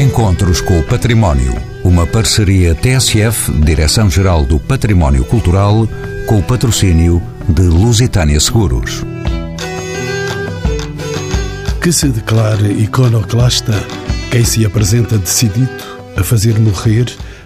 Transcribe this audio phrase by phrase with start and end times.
[0.00, 1.54] Encontros com o Património.
[1.84, 5.86] Uma parceria TSF, Direção-Geral do Património Cultural,
[6.26, 9.04] com o patrocínio de Lusitânia Seguros.
[11.82, 13.74] Que se declare iconoclasta
[14.30, 15.68] quem se apresenta decidido
[16.16, 17.04] a fazer morrer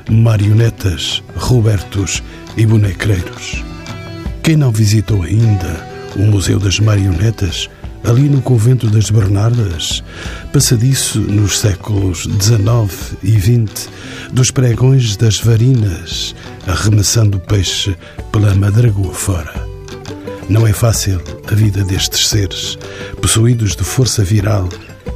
[0.08, 2.22] marionetas, robertos
[2.56, 3.64] e bonecreiros.
[4.44, 5.84] Quem não visitou ainda
[6.14, 7.68] o Museu das Marionetas,
[8.04, 10.02] ali no Convento das Bernardas,
[10.52, 13.88] passadiço nos séculos XIX e XX,
[14.30, 16.34] dos pregões das varinas,
[16.66, 17.96] arremessando peixe
[18.30, 19.52] pela madragoa fora.
[20.48, 22.78] Não é fácil a vida destes seres,
[23.20, 24.68] possuídos de força viral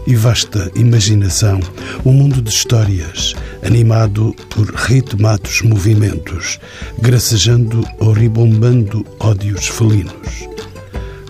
[0.06, 1.60] e vasta imaginação,
[2.04, 6.58] um mundo de histórias, animado por ritmados movimentos,
[7.02, 10.48] gracejando ou ribombando ódios felinos.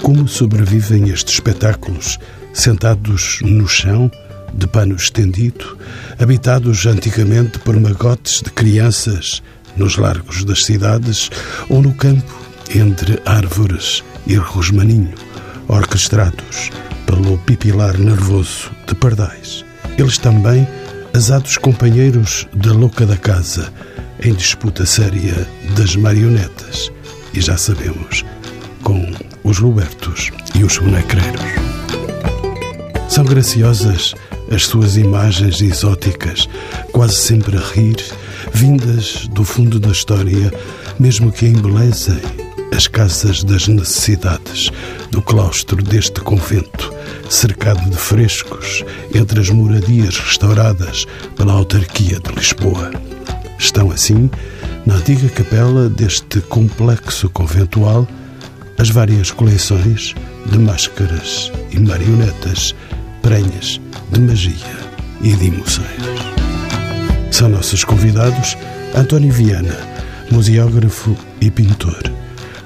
[0.02, 2.18] Como sobrevivem estes espetáculos,
[2.52, 4.10] sentados no chão,
[4.54, 5.76] de pano estendido,
[6.18, 9.42] habitados antigamente por magotes de crianças
[9.76, 11.30] nos largos das cidades
[11.68, 12.34] ou no campo,
[12.74, 15.14] entre árvores e rosmaninho,
[15.68, 16.70] orquestrados
[17.06, 19.64] pelo pipilar nervoso de pardais.
[19.96, 20.66] Eles também,
[21.14, 23.72] asados companheiros da louca da casa,
[24.22, 25.46] em disputa séria
[25.76, 26.90] das marionetas.
[27.32, 28.24] E já sabemos,
[28.82, 29.12] com
[29.48, 31.40] os Robertos e os bonecreiros.
[33.08, 34.14] São graciosas
[34.52, 36.46] as suas imagens exóticas,
[36.92, 37.96] quase sempre a rir,
[38.52, 40.52] vindas do fundo da história,
[41.00, 42.20] mesmo que embelezem
[42.76, 44.70] as casas das necessidades
[45.10, 46.92] do claustro deste convento,
[47.30, 52.90] cercado de frescos entre as moradias restauradas pela autarquia de Lisboa.
[53.58, 54.30] Estão assim,
[54.84, 58.06] na antiga capela deste complexo conventual,
[58.78, 60.14] as várias coleções
[60.46, 62.74] de máscaras e marionetas
[63.22, 63.80] prenhas
[64.12, 64.54] de magia
[65.20, 65.86] e de emoções.
[67.30, 68.56] São nossos convidados
[68.94, 69.76] António Viana,
[70.30, 72.18] museógrafo e pintor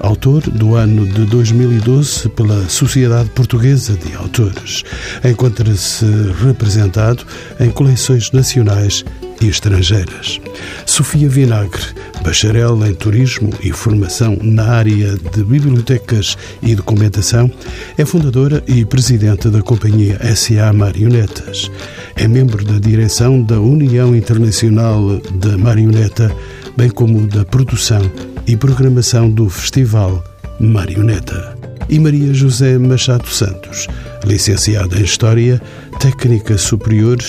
[0.03, 4.83] autor do ano de 2012 pela Sociedade Portuguesa de Autores.
[5.23, 6.05] Encontra-se
[6.45, 7.25] representado
[7.57, 9.05] em coleções nacionais
[9.43, 10.39] e estrangeiras.
[10.85, 11.81] Sofia Vinagre,
[12.23, 17.51] bacharel em Turismo e Formação na área de Bibliotecas e Documentação,
[17.97, 21.69] é fundadora e presidente da companhia SA Marionetas.
[22.15, 26.33] É membro da direção da União Internacional da Marioneta,
[26.77, 28.01] bem como da produção
[28.47, 30.23] e programação do Festival
[30.59, 31.52] Marioneta.
[31.93, 33.87] E Maria José Machado Santos,
[34.25, 35.61] licenciada em História,
[35.99, 37.19] técnica superior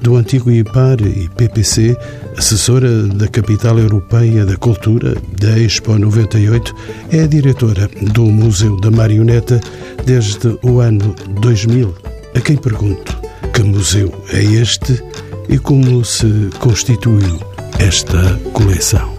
[0.00, 1.94] do antigo IPAR e PPC,
[2.34, 6.74] assessora da Capital Europeia da Cultura, da Expo 98,
[7.12, 9.60] é diretora do Museu da Marioneta
[10.06, 11.94] desde o ano 2000.
[12.34, 13.14] A quem pergunto
[13.52, 15.04] que museu é este
[15.50, 17.38] e como se constituiu
[17.78, 19.13] esta coleção.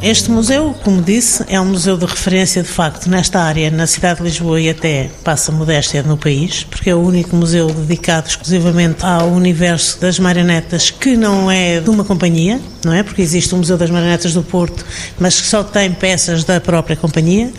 [0.00, 4.18] Este museu, como disse, é um museu de referência de facto nesta área, na cidade
[4.18, 9.04] de Lisboa e até passa modéstia no país, porque é o único museu dedicado exclusivamente
[9.04, 13.02] ao universo das marionetas que não é de uma companhia, não é?
[13.02, 14.84] Porque existe o Museu das Marionetas do Porto,
[15.18, 17.52] mas que só tem peças da própria companhia.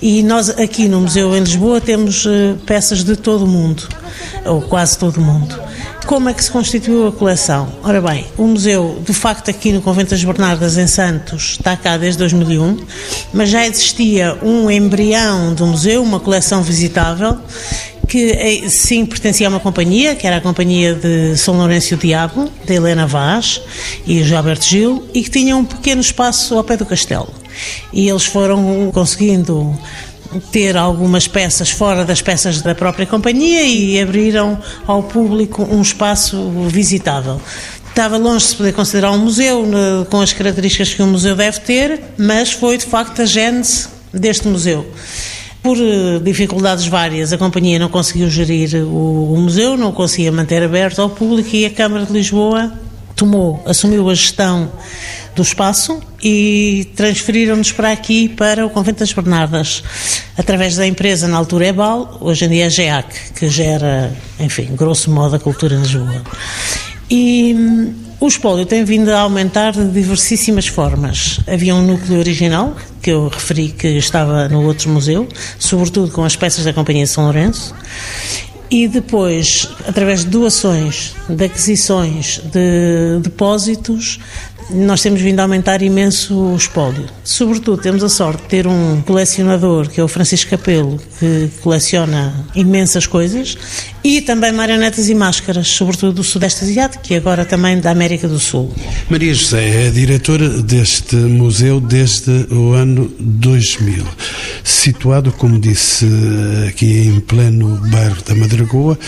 [0.00, 3.86] E nós aqui no museu em Lisboa temos eh, peças de todo o mundo,
[4.46, 5.71] ou quase todo o mundo.
[6.06, 7.68] Como é que se constituiu a coleção?
[7.82, 11.96] Ora bem, o museu, de facto, aqui no Convento das Bernardas, em Santos, está cá
[11.96, 12.78] desde 2001,
[13.32, 17.38] mas já existia um embrião do museu, uma coleção visitável,
[18.08, 22.50] que eh, sim pertencia a uma companhia, que era a companhia de São Lourenço Diabo,
[22.64, 23.62] de Helena Vaz
[24.06, 27.32] e João Alberto Gil, e que tinha um pequeno espaço ao pé do castelo.
[27.92, 29.78] E eles foram conseguindo
[30.40, 36.50] ter algumas peças fora das peças da própria companhia e abriram ao público um espaço
[36.68, 37.40] visitável.
[37.88, 39.66] Estava longe de se poder considerar um museu,
[40.08, 44.48] com as características que um museu deve ter, mas foi de facto a gênese deste
[44.48, 44.86] museu.
[45.62, 51.00] Por eh, dificuldades várias, a companhia não conseguiu gerir o, museu, não conseguia manter aberto
[51.00, 52.72] ao público e a Câmara de Lisboa
[53.14, 54.72] tomou, assumiu a gestão
[55.34, 59.82] do espaço e transferiram-nos para aqui, para o Convento das Bernardas,
[60.36, 65.10] através da empresa, na altura EBAL, hoje em dia é GEAC, que gera, enfim, grosso
[65.10, 66.22] modo, a cultura em Lisboa.
[67.10, 71.40] E hum, o espólio tem vindo a aumentar de diversíssimas formas.
[71.46, 75.26] Havia um núcleo original, que eu referi que estava no outro museu,
[75.58, 77.74] sobretudo com as peças da Companhia de São Lourenço,
[78.70, 84.18] e depois, através de doações, de aquisições, de depósitos,
[84.74, 87.06] nós temos vindo a aumentar imenso o espólio.
[87.24, 92.46] Sobretudo, temos a sorte de ter um colecionador, que é o Francisco Capelo, que coleciona
[92.54, 93.56] imensas coisas,
[94.04, 98.38] e também marionetas e máscaras, sobretudo do Sudeste Asiático e agora também da América do
[98.38, 98.72] Sul.
[99.08, 104.04] Maria José é diretora deste museu desde o ano 2000,
[104.64, 106.06] situado, como disse,
[106.68, 108.98] aqui em pleno bairro da Madragoa,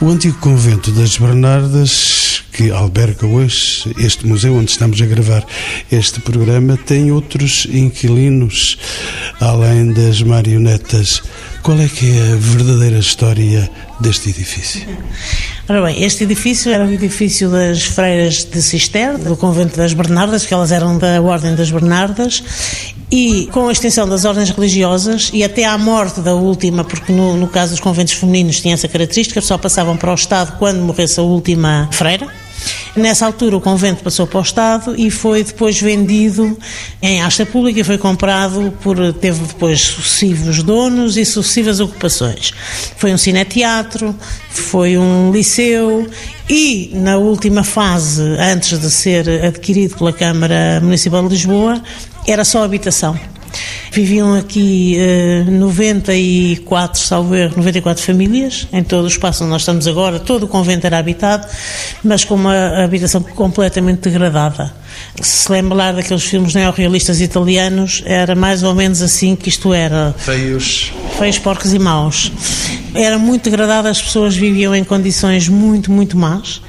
[0.00, 2.21] o antigo convento das Bernardas,
[2.52, 5.44] que alberga hoje este museu onde estamos a gravar
[5.90, 8.78] este programa, tem outros inquilinos,
[9.40, 11.22] além das marionetas.
[11.62, 13.70] Qual é que é a verdadeira história
[14.00, 14.82] deste edifício?
[15.68, 20.44] Ora bem, este edifício era o edifício das freiras de Cister, do convento das Bernardas,
[20.44, 22.42] que elas eram da Ordem das Bernardas,
[23.10, 27.36] e com a extensão das ordens religiosas e até à morte da última, porque no,
[27.36, 31.20] no caso dos conventos femininos tinha essa característica, só passavam para o Estado quando morresse
[31.20, 32.26] a última freira,
[32.94, 36.56] Nessa altura o convento passou para o Estado e foi depois vendido
[37.00, 42.52] em asta pública foi comprado por, teve depois sucessivos donos e sucessivas ocupações.
[42.96, 44.14] Foi um cineteatro,
[44.50, 46.08] foi um liceu
[46.48, 51.82] e na última fase, antes de ser adquirido pela Câmara Municipal de Lisboa,
[52.26, 53.31] era só habitação.
[53.90, 54.96] Viviam aqui
[55.46, 60.44] uh, 94, salvo erro, 94 famílias, em todo o espaço onde nós estamos agora, todo
[60.44, 61.46] o convento era habitado,
[62.02, 64.72] mas com uma habitação completamente degradada.
[65.20, 70.14] Se lembrar daqueles filmes neorrealistas italianos, era mais ou menos assim que isto era.
[70.16, 70.92] Feios.
[71.18, 72.32] Feios, porcos e maus.
[72.94, 76.62] Era muito degradada, as pessoas viviam em condições muito, muito más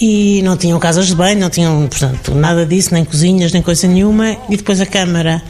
[0.00, 3.86] e não tinham casas de banho, não tinham, portanto, nada disso, nem cozinhas, nem coisa
[3.88, 4.36] nenhuma.
[4.48, 5.42] E depois a Câmara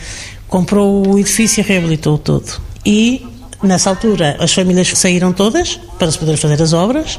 [0.49, 2.61] comprou o edifício e reabilitou todo.
[2.85, 3.27] E,
[3.63, 7.19] nessa altura, as famílias saíram todas para se poder fazer as obras.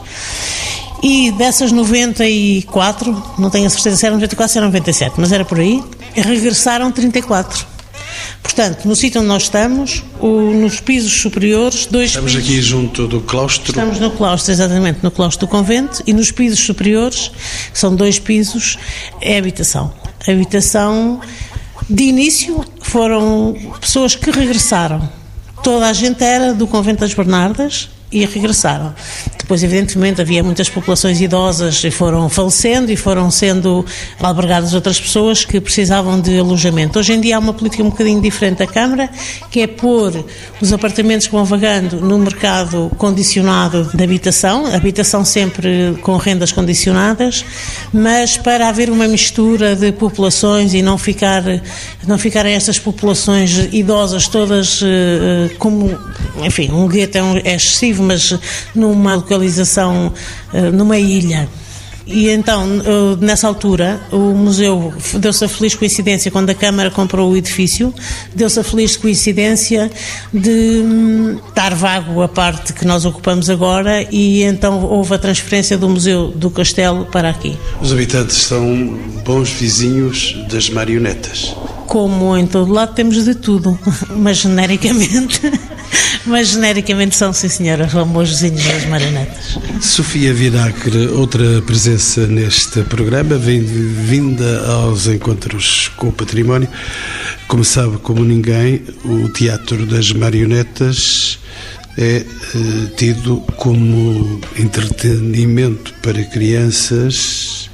[1.03, 5.45] E dessas 94, não tenho a certeza se eram 94 se eram 97, mas era
[5.45, 5.83] por aí,
[6.15, 7.77] regressaram 34.
[8.41, 13.07] Portanto, no sítio onde nós estamos, o, nos pisos superiores, dois Estamos pisos, aqui junto
[13.07, 13.69] do claustro.
[13.69, 17.31] Estamos no claustro, exatamente, no claustro do convento, e nos pisos superiores,
[17.73, 18.77] são dois pisos,
[19.21, 19.93] é habitação.
[20.27, 21.21] Habitação,
[21.89, 25.07] de início, foram pessoas que regressaram.
[25.63, 28.93] Toda a gente era do convento das Bernardas, e regressaram.
[29.47, 33.85] Depois, evidentemente, havia muitas populações idosas e foram falecendo e foram sendo
[34.19, 36.99] albergadas outras pessoas que precisavam de alojamento.
[36.99, 39.09] Hoje em dia há uma política um bocadinho diferente da Câmara,
[39.49, 40.25] que é pôr
[40.59, 47.45] os apartamentos que vão vagando no mercado condicionado de habitação, habitação sempre com rendas condicionadas,
[47.93, 51.41] mas para haver uma mistura de populações e não ficar
[52.05, 55.97] não ficarem estas populações idosas todas eh, como,
[56.43, 58.37] enfim, um gueto é, um, é excessivo mas
[58.73, 60.11] numa localização,
[60.53, 61.47] eh, numa ilha.
[62.05, 67.31] E então, eh, nessa altura, o museu deu-se a feliz coincidência, quando a Câmara comprou
[67.31, 67.93] o edifício,
[68.33, 69.91] deu-se a feliz coincidência
[70.33, 75.77] de hum, estar vago a parte que nós ocupamos agora e então houve a transferência
[75.77, 77.57] do Museu do Castelo para aqui.
[77.81, 81.53] Os habitantes são bons vizinhos das marionetas.
[81.87, 83.77] Como em todo lado temos de tudo,
[84.15, 85.41] mas genericamente
[86.27, 87.85] mas genericamente são, sim senhora,
[88.29, 89.57] vizinhos das marionetas.
[89.81, 96.69] Sofia Vinagre, outra presença neste programa, vinda aos encontros com o património.
[97.47, 101.39] Como sabe, como ninguém, o Teatro das Marionetas
[101.97, 102.25] é eh,
[102.95, 107.69] tido como entretenimento para crianças,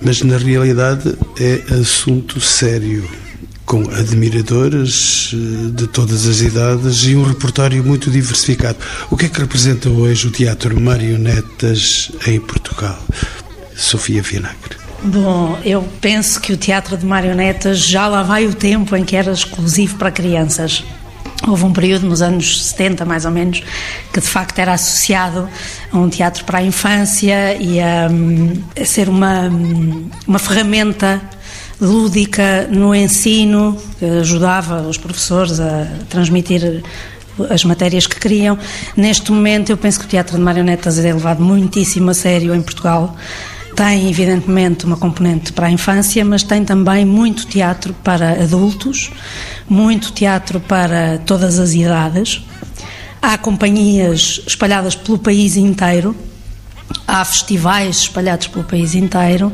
[0.00, 3.08] mas na realidade é assunto sério
[3.68, 8.78] com admiradores eh, de todas as idades e um repertório muito diversificado.
[9.10, 12.98] O que é que representa hoje o Teatro Marionetas em Portugal?
[13.76, 14.78] Sofia Vinagre.
[15.02, 19.14] Bom, eu penso que o teatro de marionetas já lá vai o tempo em que
[19.14, 20.82] era exclusivo para crianças.
[21.46, 23.62] Houve um período nos anos 70, mais ou menos,
[24.12, 25.48] que de facto era associado
[25.92, 28.08] a um teatro para a infância e a,
[28.80, 29.48] a ser uma,
[30.26, 31.20] uma ferramenta
[31.80, 36.82] lúdica no ensino, que ajudava os professores a transmitir
[37.50, 38.58] as matérias que queriam.
[38.96, 42.60] Neste momento, eu penso que o teatro de marionetas é levado muitíssimo a sério em
[42.60, 43.16] Portugal.
[43.76, 49.10] Tem, evidentemente, uma componente para a infância, mas tem também muito teatro para adultos,
[49.68, 52.44] muito teatro para todas as idades.
[53.22, 56.16] Há companhias espalhadas pelo país inteiro,
[57.06, 59.52] há festivais espalhados pelo país inteiro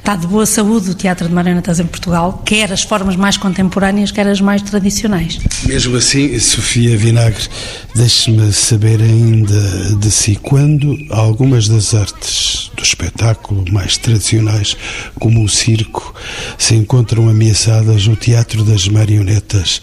[0.00, 4.10] está de boa saúde o teatro de marionetas em Portugal, quer as formas mais contemporâneas,
[4.10, 5.38] quer as mais tradicionais.
[5.66, 7.48] Mesmo assim, Sofia Vinagre,
[7.94, 14.76] deixe-me saber ainda de si, quando algumas das artes dos espetáculo mais tradicionais,
[15.18, 16.14] como o circo,
[16.58, 19.80] se encontram ameaçadas, o teatro das marionetas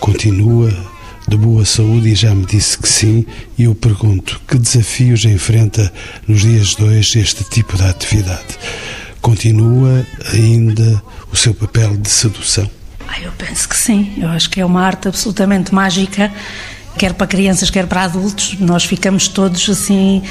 [0.00, 0.72] continua
[1.28, 3.24] de boa saúde e já me disse que sim,
[3.58, 5.92] e eu pergunto que desafios enfrenta
[6.26, 8.58] nos dias de hoje este tipo de atividade.
[9.20, 12.68] Continua ainda o seu papel de sedução?
[13.06, 14.12] Ah, eu penso que sim.
[14.18, 16.32] Eu acho que é uma arte absolutamente mágica,
[16.96, 18.56] quer para crianças, quer para adultos.
[18.60, 20.22] Nós ficamos todos assim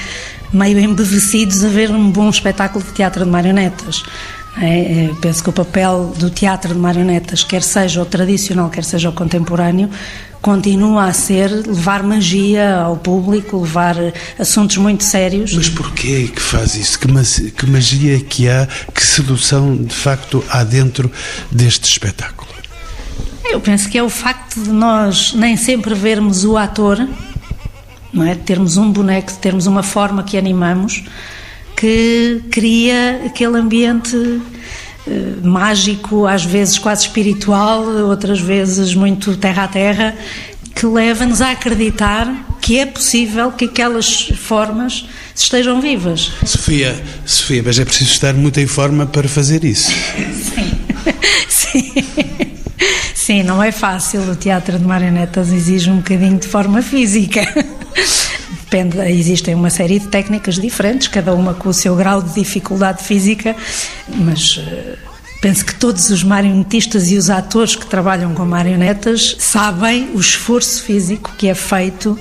[0.53, 4.03] meio embevecidos a ver um bom espetáculo de teatro de marionetas.
[4.59, 8.83] É, é, penso que o papel do teatro de marionetas, quer seja o tradicional, quer
[8.83, 9.89] seja o contemporâneo,
[10.41, 13.95] continua a ser levar magia ao público, levar
[14.39, 15.53] assuntos muito sérios.
[15.53, 16.99] Mas porquê que faz isso?
[16.99, 21.11] Que, magia é que há, que sedução de facto há dentro
[21.51, 22.47] deste espetáculo?
[23.49, 27.07] Eu penso que é o facto de nós nem sempre vermos o ator,
[28.13, 28.35] não é?
[28.35, 31.05] Termos um boneco, termos uma forma que animamos,
[31.75, 34.17] que cria aquele ambiente
[35.43, 40.15] mágico, às vezes quase espiritual, outras vezes muito terra a terra,
[40.75, 46.31] que leva-nos a acreditar que é possível que aquelas formas estejam vivas.
[46.45, 49.89] Sofia, Sofia, mas é preciso estar muito em forma para fazer isso.
[49.89, 50.71] Sim,
[51.47, 51.93] sim.
[53.15, 54.21] Sim, não é fácil.
[54.21, 57.41] O teatro de marionetas exige um bocadinho de forma física.
[58.69, 63.01] Depende, existem uma série de técnicas diferentes, cada uma com o seu grau de dificuldade
[63.01, 63.55] física,
[64.13, 64.97] mas uh,
[65.41, 70.83] penso que todos os marionetistas e os atores que trabalham com marionetas sabem o esforço
[70.83, 72.19] físico que é feito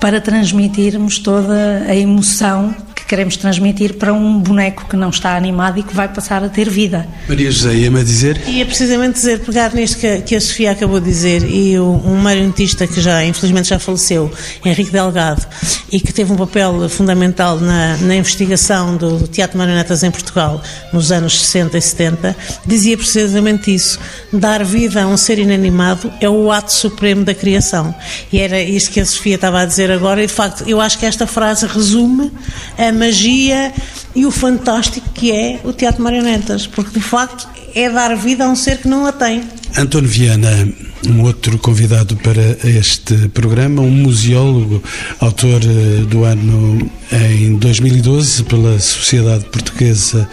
[0.00, 2.74] para transmitirmos toda a emoção
[3.04, 6.48] que queremos transmitir para um boneco que não está animado e que vai passar a
[6.48, 7.06] ter vida.
[7.28, 8.40] Maria José, ia-me dizer?
[8.48, 12.16] Ia precisamente dizer, pegar nisto que, que a Sofia acabou de dizer, e o, um
[12.16, 14.32] marionetista que já, infelizmente, já faleceu,
[14.64, 15.46] Henrique Delgado,
[15.92, 20.10] e que teve um papel fundamental na, na investigação do, do teatro de marionetas em
[20.10, 23.98] Portugal nos anos 60 e 70, dizia precisamente isso.
[24.32, 27.94] Dar vida a um ser inanimado é o ato supremo da criação.
[28.32, 30.98] E era isto que a Sofia estava a dizer agora, e de facto, eu acho
[30.98, 32.32] que esta frase resume
[32.78, 33.72] a magia
[34.14, 38.48] e o fantástico que é o teatro marionetas, porque de facto é dar vida a
[38.48, 39.42] um ser que não a tem.
[39.76, 40.68] António Viana,
[41.08, 44.82] um outro convidado para este programa, um museólogo,
[45.18, 50.28] autor eh, do ano em 2012 pela Sociedade Portuguesa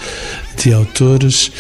[0.58, 1.52] de Autores.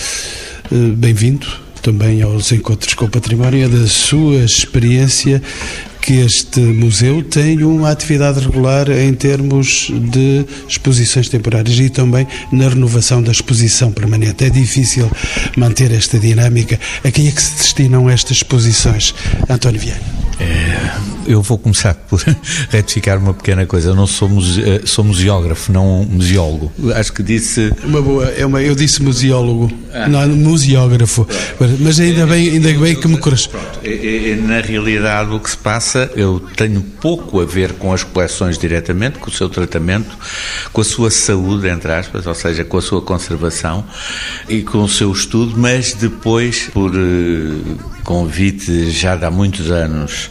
[0.71, 1.47] Eh, bem-vindo
[1.81, 5.41] também aos Encontros com o Património, é da sua experiência
[6.01, 12.69] que este museu tem uma atividade regular em termos de exposições temporárias e também na
[12.69, 14.43] renovação da exposição permanente.
[14.43, 15.09] É difícil
[15.55, 16.79] manter esta dinâmica.
[17.03, 19.13] A quem é que se destinam estas exposições?
[19.49, 20.20] António Vieira.
[20.41, 20.91] É,
[21.27, 22.19] eu vou começar por
[22.69, 23.89] retificar uma pequena coisa.
[23.89, 26.71] Eu não eh, sou museógrafo, não museólogo.
[26.95, 27.71] Acho que disse.
[27.83, 30.07] Uma boa, é uma, eu disse museólogo, ah.
[30.07, 31.27] não museógrafo.
[31.79, 33.49] Mas ainda bem, ainda bem que me corres.
[34.47, 39.19] Na realidade, o que se passa, eu tenho pouco a ver com as coleções diretamente,
[39.19, 40.17] com o seu tratamento,
[40.73, 43.85] com a sua saúde, entre aspas, ou seja, com a sua conservação
[44.49, 50.30] e com o seu estudo, mas depois, por eh, convite já de há muitos anos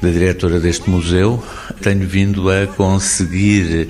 [0.00, 1.42] da diretora deste museu,
[1.80, 3.88] tenho vindo a conseguir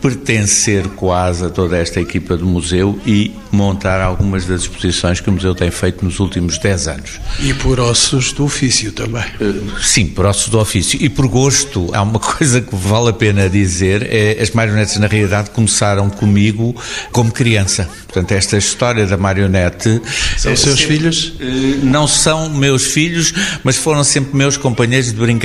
[0.00, 5.32] pertencer quase a toda esta equipa do museu e montar algumas das exposições que o
[5.32, 7.20] museu tem feito nos últimos 10 anos.
[7.40, 9.24] E por ossos do ofício também.
[9.40, 11.02] Uh, sim, por ossos do ofício.
[11.02, 15.06] E por gosto, há uma coisa que vale a pena dizer, é as marionetes na
[15.06, 16.76] realidade começaram comigo
[17.10, 17.88] como criança.
[18.06, 20.00] Portanto, esta história da marionete...
[20.36, 21.34] São os seus sempre, filhos?
[21.40, 23.32] Uh, não são meus filhos,
[23.64, 25.37] mas foram sempre meus companheiros de brincadeira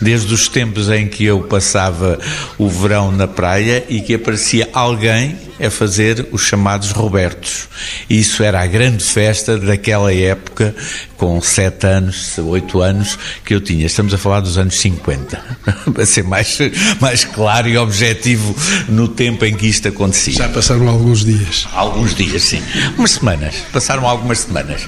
[0.00, 2.18] desde os tempos em que eu passava
[2.56, 7.68] o verão na praia e que aparecia alguém a fazer os chamados Robertos.
[8.08, 10.74] Isso era a grande festa daquela época,
[11.16, 13.86] com sete anos, oito anos, que eu tinha.
[13.86, 15.42] Estamos a falar dos anos 50,
[15.92, 16.58] para ser mais,
[17.00, 18.54] mais claro e objetivo
[18.88, 20.34] no tempo em que isto acontecia.
[20.34, 21.66] Já passaram alguns dias.
[21.72, 22.62] Alguns dias, sim.
[22.96, 23.54] Umas semanas.
[23.72, 24.82] Passaram algumas semanas.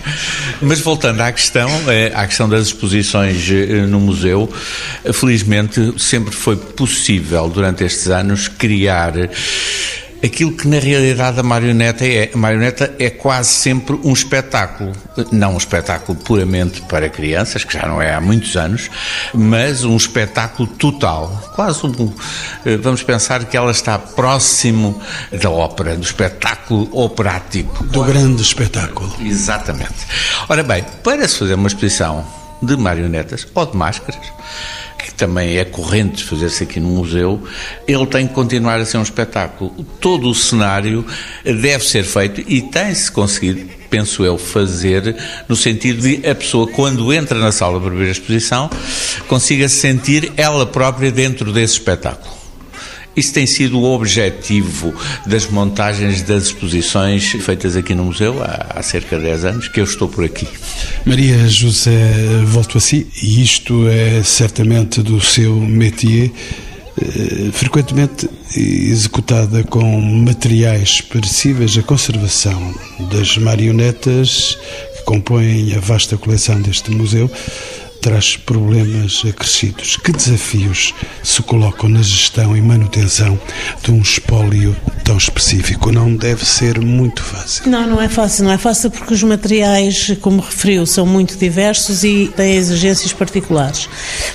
[0.61, 4.53] Mas voltando à questão, eh, à questão das exposições eh, no museu,
[5.12, 9.12] felizmente sempre foi possível, durante estes anos, criar
[10.23, 12.31] aquilo que na realidade a marioneta é.
[12.33, 14.93] A marioneta é quase sempre um espetáculo.
[15.33, 18.91] Não um espetáculo puramente para crianças, que já não é há muitos anos,
[19.35, 21.53] mas um espetáculo total.
[21.55, 22.12] Quase um.
[22.65, 25.00] Eh, vamos pensar que ela está próximo
[25.33, 27.85] da ópera, do espetáculo operático.
[27.85, 29.15] Do grande espetáculo.
[29.21, 30.07] Exatamente.
[30.49, 32.25] Ora bem, para se fazer uma exposição
[32.62, 34.21] de marionetas ou de máscaras,
[35.02, 37.42] que também é corrente fazer-se aqui no museu,
[37.87, 39.71] ele tem que continuar a ser um espetáculo.
[40.00, 41.04] Todo o cenário
[41.45, 45.16] deve ser feito e tem-se conseguido, penso eu, fazer
[45.49, 48.71] no sentido de a pessoa, quando entra na sala para ver a exposição,
[49.28, 52.39] consiga sentir ela própria dentro desse espetáculo.
[53.17, 54.95] Isso tem sido o objetivo
[55.26, 59.85] das montagens das exposições feitas aqui no museu há, cerca de 10 anos que eu
[59.85, 60.47] estou por aqui.
[61.05, 62.12] Maria José,
[62.47, 66.31] volto a si, e isto é certamente do seu métier,
[67.00, 72.75] eh, frequentemente executada com materiais perecíveis, a conservação
[73.11, 74.57] das marionetas
[74.97, 77.31] que compõem a vasta coleção deste museu
[78.00, 79.97] traz problemas acrescidos.
[79.97, 83.38] Que desafios se colocam na gestão e manutenção
[83.83, 85.92] de um espólio tão específico?
[85.92, 87.71] Não deve ser muito fácil.
[87.71, 88.45] Não, não é fácil.
[88.45, 93.88] Não é fácil porque os materiais, como referiu, são muito diversos e têm exigências particulares.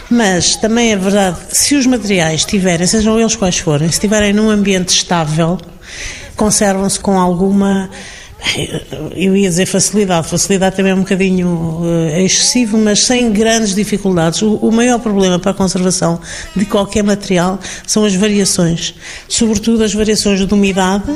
[0.10, 4.34] Mas também é verdade que se os materiais tiverem, sejam eles quais forem, se estiverem
[4.34, 5.58] num ambiente estável,
[6.36, 7.90] conservam-se com alguma
[9.16, 14.42] eu ia dizer facilidade, facilidade também é um bocadinho uh, excessivo, mas sem grandes dificuldades.
[14.42, 16.20] O, o, maior problema para a conservação
[16.56, 18.96] de qualquer material são as variações,
[19.28, 21.14] sobretudo as variações de umidade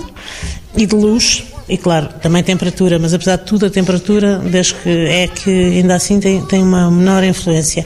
[0.76, 1.44] e de luz.
[1.68, 5.96] E claro, também temperatura, mas apesar de tudo, a temperatura, desde que é que ainda
[5.96, 7.86] assim tem, tem uma menor influência.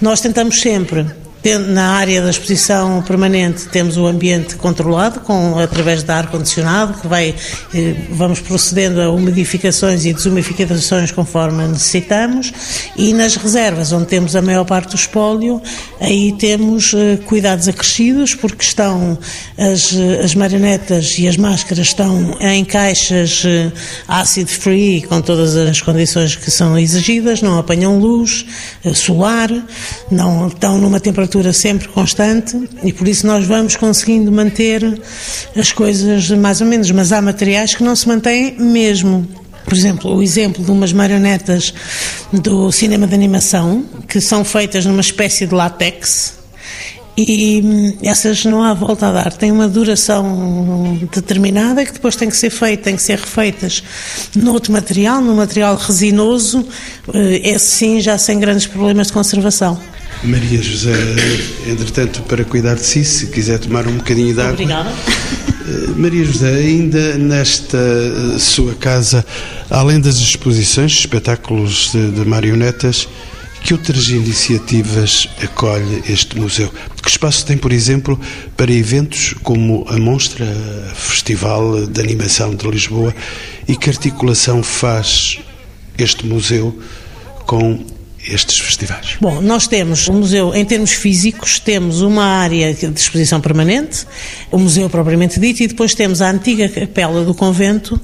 [0.00, 1.04] Nós tentamos sempre
[1.70, 7.06] na área da exposição permanente temos o ambiente controlado com através de ar condicionado que
[7.06, 7.34] vai
[7.74, 12.52] eh, vamos procedendo a umidificações e desumidificações conforme necessitamos.
[12.96, 15.62] E nas reservas onde temos a maior parte do espólio
[16.00, 19.16] aí temos eh, cuidados acrescidos porque estão
[19.56, 23.70] as, as marionetas e as máscaras estão em caixas eh,
[24.08, 28.44] acid free com todas as condições que são exigidas não apanham luz
[28.94, 29.50] solar
[30.10, 35.00] não estão numa temperatura temperatura sempre constante e por isso nós vamos conseguindo manter
[35.54, 39.28] as coisas mais ou menos, mas há materiais que não se mantêm mesmo.
[39.64, 41.74] Por exemplo, o exemplo de umas marionetas
[42.32, 46.38] do cinema de animação que são feitas numa espécie de látex,
[47.16, 52.30] e hum, essas não há volta a dar, têm uma duração determinada que depois tem
[52.30, 53.82] que ser feita, tem que ser refeitas
[54.36, 56.64] noutro material, num material resinoso,
[57.12, 59.78] eh, esse sim já sem grandes problemas de conservação.
[60.24, 60.92] Maria José,
[61.66, 64.52] entretanto, para cuidar de si, se quiser tomar um bocadinho de água.
[64.52, 64.90] Obrigada.
[64.90, 69.24] Eh, Maria José, ainda nesta eh, sua casa,
[69.70, 73.08] além das exposições, espetáculos de, de marionetas,
[73.62, 76.72] que outras iniciativas acolhe este museu?
[77.02, 78.18] Que espaço tem, por exemplo,
[78.56, 80.46] para eventos como a Monstra
[80.94, 83.14] Festival de Animação de Lisboa
[83.66, 85.38] e que articulação faz
[85.98, 86.78] este museu
[87.46, 87.84] com
[88.28, 89.16] estes festivais?
[89.20, 94.06] Bom, nós temos o museu, em termos físicos, temos uma área de exposição permanente,
[94.50, 98.00] o museu propriamente dito, e depois temos a antiga capela do convento,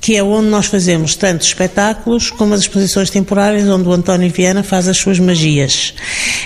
[0.00, 4.62] que é onde nós fazemos tanto espetáculos como as exposições temporárias, onde o António Viana
[4.62, 5.94] faz as suas magias.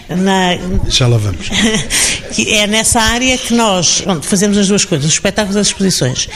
[0.08, 0.58] Na...
[0.88, 1.48] Já lá vamos.
[2.48, 6.28] é nessa área que nós pronto, fazemos as duas coisas, os espetáculos e as exposições.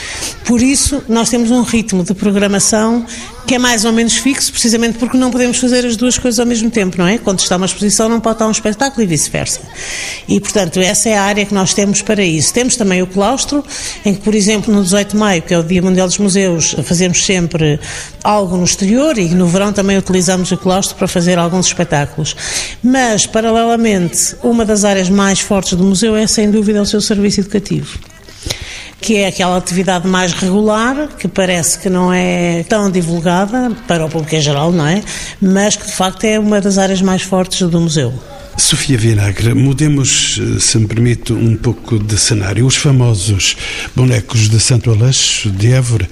[0.45, 3.05] Por isso, nós temos um ritmo de programação
[3.49, 6.45] que é mais ou menos fixo, precisamente porque não podemos fazer as duas coisas ao
[6.45, 7.17] mesmo tempo, não é?
[7.17, 9.59] Quando está uma exposição não pode estar um espetáculo e vice-versa.
[10.27, 12.53] E, portanto, essa é a área que nós temos para isso.
[12.53, 13.65] Temos também o claustro,
[14.05, 16.75] em que, por exemplo, no 18 de maio, que é o Dia Mundial dos Museus,
[16.83, 17.79] fazemos sempre
[18.23, 22.35] algo no exterior e no verão também utilizamos o claustro para fazer alguns espetáculos.
[22.83, 27.39] Mas, paralelamente, uma das áreas mais fortes do museu é, sem dúvida, o seu serviço
[27.39, 27.97] educativo
[29.01, 34.09] que é aquela atividade mais regular, que parece que não é tão divulgada para o
[34.09, 35.01] público em geral, não é?
[35.41, 38.13] Mas que de facto é uma das áreas mais fortes do museu.
[38.59, 42.65] Sofia Vinagre, mudemos, eh, se me permite, um pouco de cenário.
[42.65, 43.55] Os famosos
[43.95, 46.07] bonecos de Santo Aleixo, de Évora,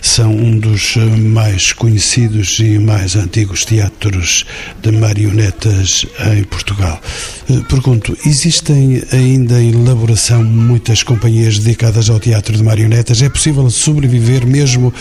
[0.00, 4.46] são um dos eh, mais conhecidos e mais antigos teatros
[4.80, 6.06] de marionetas
[6.36, 7.00] em Portugal.
[7.50, 13.20] Eh, pergunto, existem ainda em elaboração muitas companhias dedicadas ao teatro de marionetas?
[13.22, 14.94] É possível sobreviver mesmo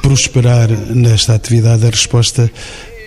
[0.00, 1.84] prosperar nesta atividade?
[1.84, 2.48] A resposta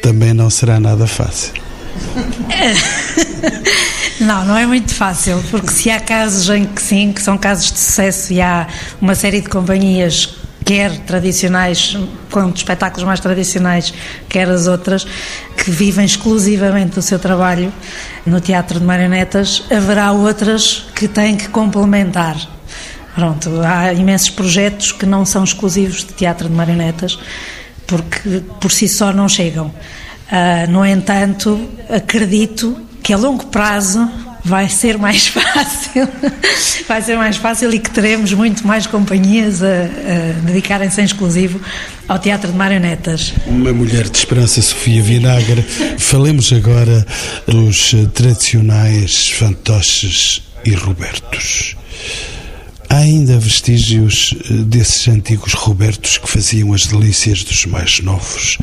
[0.03, 1.68] também não será nada fácil.
[4.19, 7.71] Não, não é muito fácil, porque se há casos em que sim, que são casos
[7.71, 8.67] de sucesso e há
[9.01, 10.35] uma série de companhias,
[10.65, 11.97] quer tradicionais,
[12.29, 13.93] com espetáculos mais tradicionais,
[14.27, 15.07] quer as outras,
[15.55, 17.71] que vivem exclusivamente do seu trabalho
[18.25, 22.35] no teatro de marionetas, haverá outras que têm que complementar.
[23.15, 27.17] Pronto, há imensos projetos que não são exclusivos de teatro de marionetas,
[27.87, 29.73] porque por si só não chegam.
[30.31, 34.07] Uh, no entanto, acredito que a longo prazo
[34.43, 36.07] vai ser mais fácil,
[36.87, 41.59] vai ser mais fácil e que teremos muito mais companhias a, a dedicarem-se em exclusivo
[42.07, 43.33] ao teatro de marionetas.
[43.47, 45.63] Uma mulher de esperança, Sofia Vinagre.
[45.97, 47.05] Falemos agora
[47.47, 51.75] dos tradicionais fantoches e Robertos.
[52.91, 58.57] Há ainda vestígios eh, desses antigos Robertos que faziam as delícias dos mais novos?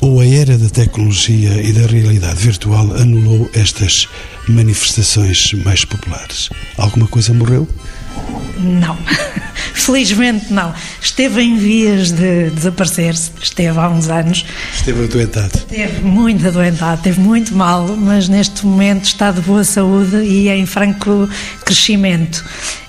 [0.00, 4.06] Ou a era da tecnologia e da realidade virtual anulou estas
[4.48, 6.50] manifestações mais populares?
[6.78, 7.68] Alguma coisa morreu?
[8.58, 8.96] Não,
[9.74, 10.72] felizmente não.
[11.02, 14.46] Esteve em vias de desaparecer, esteve há uns anos.
[14.72, 15.58] Esteve adoentado.
[15.58, 20.64] Esteve muito adoentado, esteve muito mal, mas neste momento está de boa saúde e em
[20.64, 21.28] franco
[21.64, 22.44] crescimento.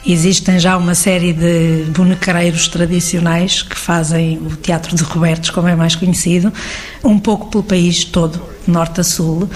[0.08, 5.76] Existem já uma série de bonecreiros tradicionais que fazem o Teatro de Robertos, como é
[5.76, 6.54] mais conhecido,
[7.04, 9.50] um pouco pelo país todo, norte a sul.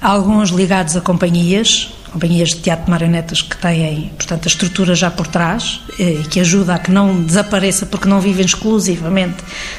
[0.00, 5.08] Alguns ligados a companhias, companhias de teatro de marionetas que têm, portanto, a estrutura já
[5.08, 9.36] por trás eh, e que ajuda a que não desapareça porque não vivem exclusivamente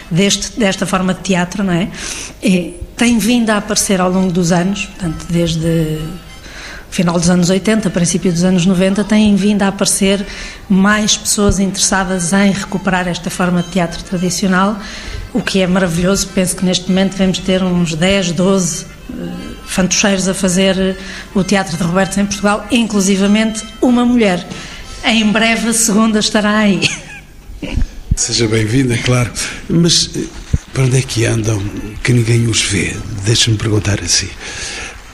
[0.10, 1.90] deste, desta forma de teatro, não é?
[2.42, 6.00] E tem vindo a aparecer ao longo dos anos, portanto, desde
[6.94, 10.24] final dos anos 80, princípio dos anos 90, têm vindo a aparecer
[10.70, 14.80] mais pessoas interessadas em recuperar esta forma de teatro tradicional,
[15.34, 16.28] o que é maravilhoso.
[16.28, 18.86] Penso que neste momento devemos ter uns 10, 12
[19.66, 20.96] fantocheiros a fazer
[21.34, 24.48] o Teatro de Roberto em Portugal, inclusivamente uma mulher.
[25.04, 26.88] Em breve a segunda estará aí.
[28.16, 29.32] Seja bem-vinda, claro.
[29.68, 30.26] Mas eh,
[30.72, 31.60] para onde é que andam
[32.04, 32.96] que ninguém os vê?
[33.26, 34.30] Deixa-me perguntar assim.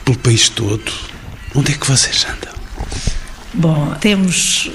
[0.04, 0.92] Pelo país todo,
[1.54, 2.54] onde é que vocês andam?
[3.52, 4.70] Bom, temos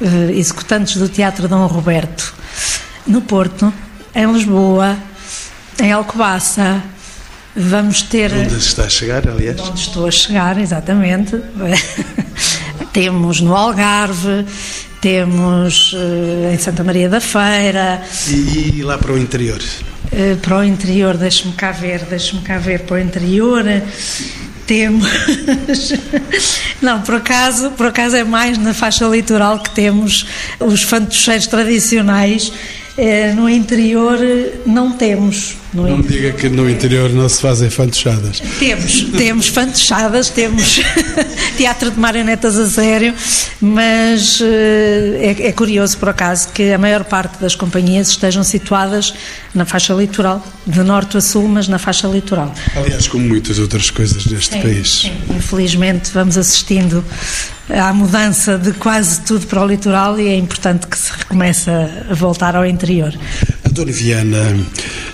[0.00, 2.34] uh, executantes do Teatro Dom Roberto
[3.06, 3.72] no Porto,
[4.14, 4.96] em Lisboa,
[5.80, 6.82] em Alcobaça,
[7.56, 8.32] Vamos ter.
[8.32, 9.60] Onde está a chegar, aliás?
[9.60, 11.40] Onde estou a chegar, exatamente.
[12.92, 14.44] temos no Algarve,
[15.00, 18.02] temos uh, em Santa Maria da Feira.
[18.28, 19.62] E, e lá para o interior?
[20.12, 23.64] Uh, para o interior, deixe-me cá ver, deixe-me cá ver para o interior.
[24.66, 25.92] Temos.
[26.80, 30.26] Não, por acaso, por acaso é mais na faixa litoral que temos
[30.58, 32.48] os fantocheiros tradicionais.
[32.96, 34.18] Uh, no interior
[34.64, 35.56] não temos.
[35.74, 38.40] Não me diga que no interior não se fazem fantochadas.
[38.58, 40.80] Temos, temos fantochadas, temos
[41.56, 43.12] teatro de marionetas a sério,
[43.60, 49.14] mas eh, é, é, curioso por acaso que a maior parte das companhias estejam situadas
[49.52, 52.54] na faixa litoral, de norte a sul, mas na faixa litoral.
[52.76, 55.02] Aliás, como muitas outras coisas neste país.
[55.02, 55.12] Sim.
[55.30, 57.04] Infelizmente vamos assistindo
[57.68, 62.14] à mudança de quase tudo para o litoral e é importante que se recomece a
[62.14, 63.14] voltar ao interior.
[63.64, 64.56] A Dona Viana,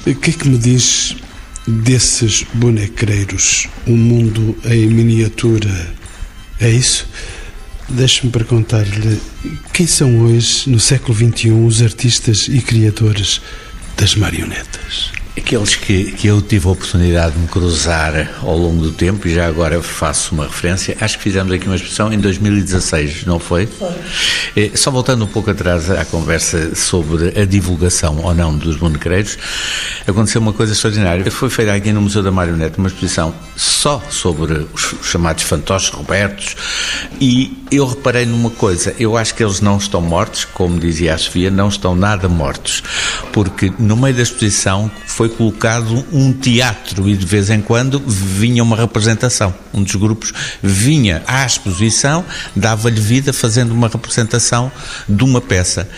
[0.06, 1.16] o que é que me diz
[1.66, 3.68] desses bonecreiros?
[3.86, 5.94] Um mundo em miniatura,
[6.60, 7.08] é isso?
[7.88, 9.20] Deixe-me perguntar-lhe
[9.72, 13.40] quem são hoje, no século XXI, os artistas e criadores
[13.96, 15.12] das marionetas?
[15.40, 19.34] Aqueles que, que eu tive a oportunidade de me cruzar ao longo do tempo, e
[19.34, 23.66] já agora faço uma referência, acho que fizemos aqui uma exposição em 2016, não foi?
[23.66, 23.88] Foi.
[24.54, 29.38] É, só voltando um pouco atrás à conversa sobre a divulgação ou não dos bonecreiros,
[30.06, 31.28] aconteceu uma coisa extraordinária.
[31.30, 36.54] Foi feita aqui no Museu da Marionete uma exposição só sobre os chamados fantoches Robertos,
[37.18, 41.18] e eu reparei numa coisa, eu acho que eles não estão mortos, como dizia a
[41.18, 42.82] Sofia, não estão nada mortos,
[43.32, 48.62] porque no meio da exposição foi colocado um teatro e de vez em quando vinha
[48.62, 49.54] uma representação.
[49.72, 54.70] Um dos grupos vinha à exposição, dava-lhe vida fazendo uma representação
[55.08, 55.88] de uma peça.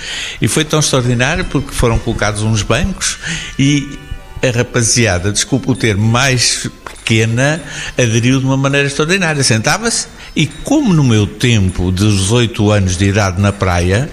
[0.41, 3.19] E foi tão extraordinário porque foram colocados uns bancos
[3.59, 3.99] e
[4.43, 6.69] a rapaziada, desculpa o termo, mais
[7.03, 7.63] pequena,
[7.99, 9.43] aderiu de uma maneira extraordinária.
[9.43, 14.09] Sentava-se e, como no meu tempo de 18 anos de idade na praia,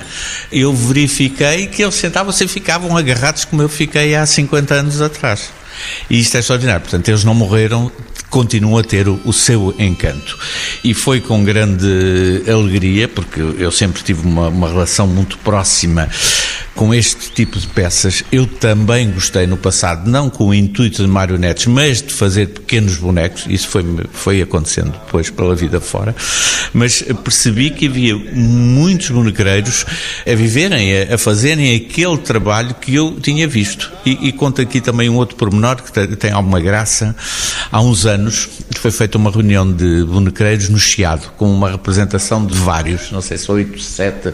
[0.52, 5.50] eu verifiquei que eles sentavam-se e ficavam agarrados como eu fiquei há 50 anos atrás.
[6.10, 6.82] E isto é extraordinário.
[6.82, 7.90] Portanto, eles não morreram,
[8.30, 10.38] continuam a ter o, o, seu encanto.
[10.84, 16.10] E foi com grande alegria, porque eu sempre tive uma, uma relação muito próxima
[16.80, 18.24] com este tipo de peças.
[18.32, 22.96] Eu também gostei no passado, não com o intuito de marionetes, mas de fazer pequenos
[22.96, 23.44] bonecos.
[23.50, 26.16] Isso foi, foi acontecendo depois pela vida fora.
[26.72, 29.86] Mas percebi que havia muitos bonecreiros
[30.26, 33.92] a viverem, a, a fazerem aquele trabalho que eu tinha visto.
[34.06, 37.14] E, e conto aqui também um outro pormenor que tem, alguma graça.
[37.70, 42.58] Há uns anos foi feita uma reunião de bonecreiros no Chiado, com uma representação de
[42.58, 44.34] vários, não sei se oito, sete,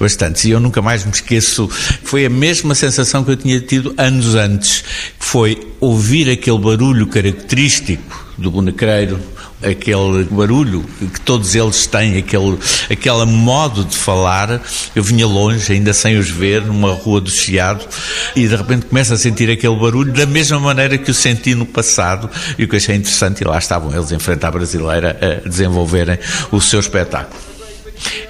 [0.00, 0.44] bastantes.
[0.46, 1.68] E eu nunca mais me esqueço
[2.02, 4.84] foi a mesma sensação que eu tinha tido anos antes,
[5.18, 9.20] que foi ouvir aquele barulho característico do bonecreiro,
[9.62, 12.58] aquele barulho que todos eles têm, aquele,
[12.90, 14.60] aquele modo de falar.
[14.94, 17.86] Eu vinha longe, ainda sem os ver, numa rua do Chiado,
[18.36, 21.66] e de repente começo a sentir aquele barulho da mesma maneira que o senti no
[21.66, 25.48] passado e o que achei interessante, e lá estavam eles em frente à brasileira a
[25.48, 26.18] desenvolverem
[26.50, 27.53] o seu espetáculo.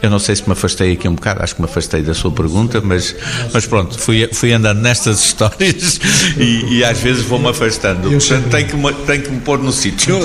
[0.03, 2.31] Eu não sei se me afastei aqui um bocado, acho que me afastei da sua
[2.31, 3.15] pergunta, mas,
[3.53, 6.01] mas pronto, fui, fui andando nestas histórias
[6.39, 8.13] e, e às vezes vou-me afastando.
[8.13, 10.17] Eu Portanto, tenho que, me, tenho que me pôr no sítio.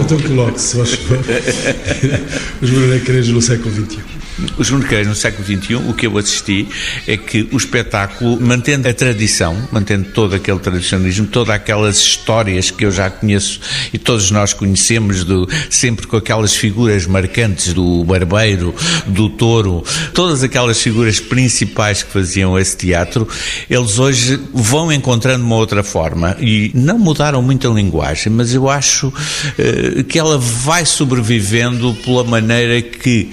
[0.00, 0.78] Então coloque-se,
[2.62, 4.21] os bonecreiros no século XXI.
[4.58, 6.68] Os bonecreiros no século XXI, o que eu assisti
[7.06, 12.84] é que o espetáculo, mantendo a tradição, mantendo todo aquele tradicionalismo, todas aquelas histórias que
[12.84, 13.60] eu já conheço
[13.92, 18.74] e todos nós conhecemos, do, sempre com aquelas figuras marcantes do barbeiro,
[19.06, 23.26] do touro, todas aquelas figuras principais que faziam esse teatro,
[23.68, 28.68] eles hoje vão encontrando uma outra forma e não mudaram muito a linguagem, mas eu
[28.68, 33.30] acho uh, que ela vai sobrevivendo pela maneira que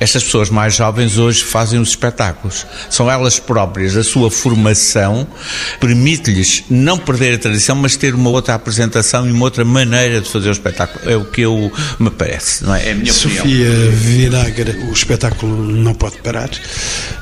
[0.00, 2.66] estas pessoas mais jovens hoje fazem os espetáculos.
[2.88, 5.28] São elas próprias, a sua formação
[5.78, 10.30] permite-lhes não perder a tradição, mas ter uma outra apresentação e uma outra maneira de
[10.30, 11.08] fazer o espetáculo.
[11.08, 12.88] É o que eu me parece, não é?
[12.88, 13.92] É a minha Sofia opinião.
[13.92, 16.48] Vinagre, o espetáculo não pode parar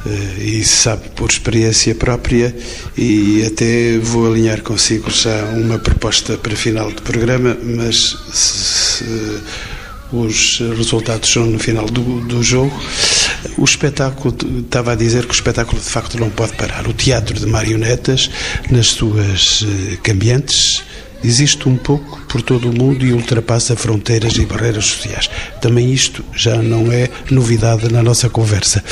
[0.07, 2.55] eh, e sabe por experiência própria
[2.97, 9.41] e até vou alinhar consigo já uma proposta para final de programa, mas se, se
[10.13, 12.75] os resultados são no final do, do jogo.
[13.57, 16.87] O espetáculo, estava a dizer que o espetáculo de facto não pode parar.
[16.87, 18.31] O teatro de marionetas,
[18.71, 20.83] nas suas eh, cambiantes,
[21.23, 25.29] existe um pouco por todo o mundo e ultrapassa fronteiras e barreiras sociais.
[25.61, 28.83] Também isto já não é novidade na nossa conversa.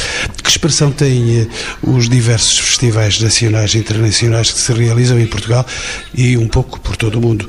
[0.43, 1.47] Que expressão têm eh,
[1.83, 5.65] os diversos festivais nacionais e internacionais que se realizam em Portugal
[6.15, 7.49] e um pouco por todo o mundo?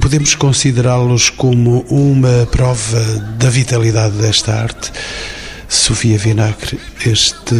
[0.00, 3.00] Podemos considerá-los como uma prova
[3.38, 4.90] da vitalidade desta arte?
[5.68, 7.52] Sofia Vinagre, estes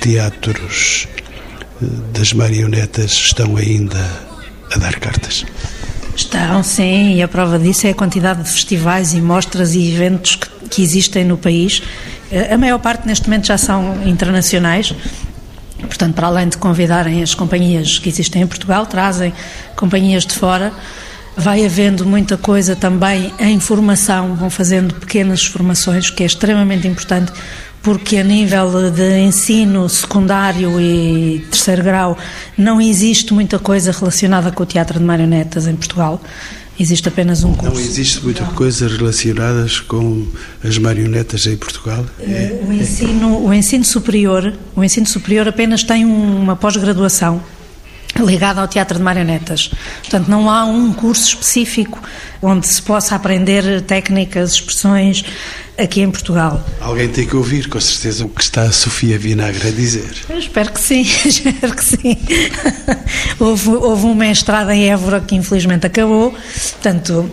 [0.00, 1.08] teatros
[1.82, 3.98] eh, das marionetas estão ainda
[4.72, 5.44] a dar cartas?
[6.14, 10.36] Estão, sim, e a prova disso é a quantidade de festivais e mostras e eventos
[10.36, 11.82] que, que existem no país.
[12.30, 14.94] Eh, a maior parte neste momento já são internacionais,
[15.78, 19.32] Portanto, para além de convidarem as companhias que existem em Portugal, trazem
[19.74, 20.72] companhias de fora.
[21.36, 27.30] Vai havendo muita coisa também em formação, vão fazendo pequenas formações, que é extremamente importante,
[27.82, 32.16] porque a nível de ensino secundário e terceiro grau
[32.56, 36.20] não existe muita coisa relacionada com o teatro de marionetas em Portugal.
[36.78, 37.74] Existe apenas um curso.
[37.74, 40.26] Não existe muita coisa relacionadas com
[40.62, 42.04] as marionetas em Portugal?
[42.20, 47.42] É, o, ensino, o ensino superior, o ensino superior apenas tem uma pós-graduação
[48.24, 49.70] ligada ao teatro de marionetas.
[50.00, 52.00] Portanto, não há um curso específico
[52.40, 55.24] onde se possa aprender técnicas, expressões
[55.78, 56.64] aqui em Portugal.
[56.80, 60.14] Alguém tem que ouvir, com certeza, o que está a Sofia Vinagre a dizer.
[60.28, 62.16] Eu espero que sim, espero que sim.
[63.38, 67.30] houve, houve um mestrado em Évora que infelizmente acabou, portanto,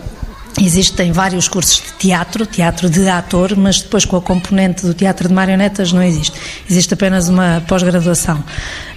[0.60, 5.26] Existem vários cursos de teatro, teatro de ator, mas depois com a componente do teatro
[5.26, 6.32] de marionetas não existe.
[6.70, 8.42] Existe apenas uma pós-graduação.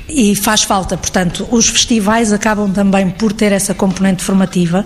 [0.08, 4.86] E faz falta, portanto, os festivais acabam também por ter essa componente formativa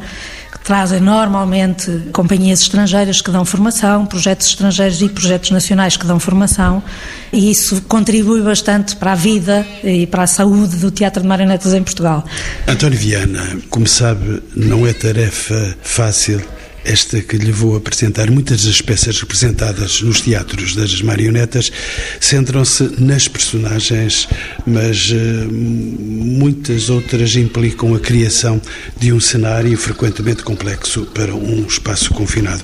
[0.63, 6.84] trazem normalmente companhias estrangeiras que dão formação, projetos estrangeiros e projetos nacionais que dão formação,
[7.32, 11.74] e isso contribui bastante para a vida e para a saúde do teatro de marionetas
[11.74, 12.26] em Portugal.
[12.67, 16.41] António Viana, como sabe, não é tarefa fácil
[16.84, 21.72] esta que lhe vou apresentar, muitas das peças representadas nos teatros das marionetas
[22.20, 24.28] centram-se nas personagens,
[24.65, 25.15] mas uh,
[25.52, 28.62] muitas outras implicam a criação
[28.98, 32.63] de um cenário frequentemente complexo para um espaço confinado.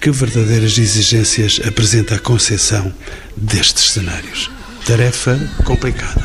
[0.00, 2.92] Que verdadeiras exigências apresenta a concepção
[3.36, 4.50] destes cenários?
[4.84, 6.22] Tarefa complicada.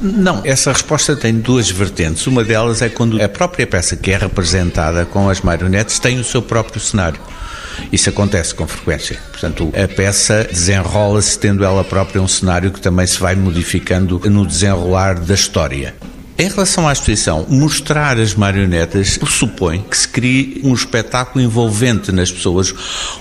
[0.00, 2.26] Não, essa resposta tem duas vertentes.
[2.26, 6.24] Uma delas é quando a própria peça que é representada com as marionetes tem o
[6.24, 7.20] seu próprio cenário.
[7.90, 9.18] Isso acontece com frequência.
[9.30, 14.46] Portanto, a peça desenrola-se tendo ela própria um cenário que também se vai modificando no
[14.46, 15.94] desenrolar da história.
[16.42, 22.32] Em relação à exposição, mostrar as marionetas pressupõe que se crie um espetáculo envolvente nas
[22.32, 22.74] pessoas.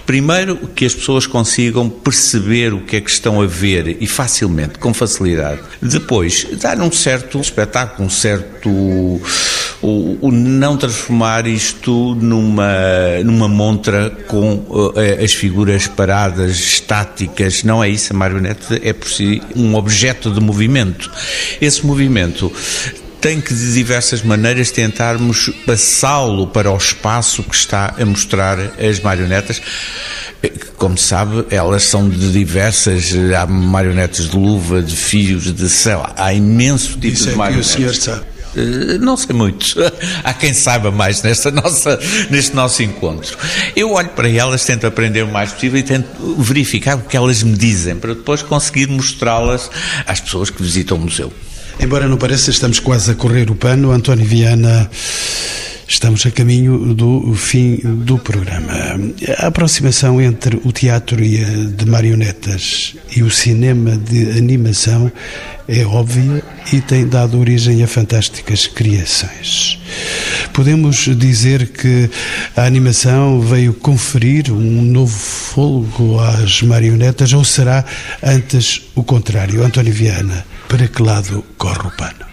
[0.07, 4.79] Primeiro, que as pessoas consigam perceber o que é que estão a ver e facilmente,
[4.79, 5.61] com facilidade.
[5.79, 8.71] Depois, dar um certo espetáculo, um certo.
[9.83, 12.73] O, o não transformar isto numa,
[13.23, 17.63] numa montra com uh, as figuras paradas, estáticas.
[17.63, 18.13] Não é isso.
[18.13, 21.11] A marionete é por si um objeto de movimento.
[21.59, 22.51] Esse movimento
[23.21, 28.99] tem que de diversas maneiras tentarmos passá-lo para o espaço que está a mostrar as
[28.99, 29.61] marionetas.
[30.75, 35.93] Como se sabe, elas são de diversas, há marionetas de luva, de fios, de sei
[35.95, 37.75] lá, há imenso tipo Isso de é marionetas.
[37.75, 38.31] que o senhor sabe.
[38.53, 39.75] Uh, Não sei muito.
[40.25, 41.97] Há quem saiba mais nesta nossa,
[42.29, 43.37] neste nosso encontro.
[43.77, 47.43] Eu olho para elas, tento aprender o mais possível e tento verificar o que elas
[47.43, 49.71] me dizem, para depois conseguir mostrá-las
[50.05, 51.31] às pessoas que visitam o museu.
[51.81, 53.91] Embora não pareça, estamos quase a correr o pano.
[53.91, 54.89] António Viana,
[55.91, 58.71] estamos a caminho do fim do programa.
[59.37, 65.11] A aproximação entre o teatro de marionetas e o cinema de animação
[65.67, 69.79] é óbvia e tem dado origem a fantásticas criações.
[70.53, 72.09] Podemos dizer que
[72.55, 77.83] a animação veio conferir um novo fôlego às marionetas ou será
[78.23, 79.61] antes o contrário?
[79.61, 82.30] António Viana, para que lado corre o pano?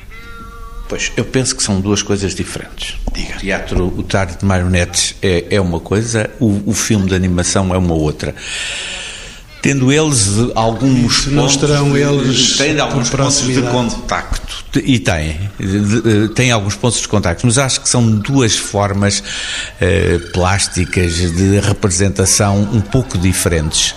[0.89, 2.97] Pois, eu penso que são duas coisas diferentes.
[3.13, 3.37] Diga.
[3.37, 7.75] O teatro, o teatro de marionetes é, é uma coisa, o, o filme de animação
[7.75, 8.35] é uma outra.
[9.61, 15.51] Tendo eles alguns não pontos, estarão eles têm alguns pontos de contacto e têm,
[16.35, 19.23] têm alguns pontos de contacto, mas acho que são duas formas
[19.81, 23.95] eh, plásticas de representação um pouco diferentes.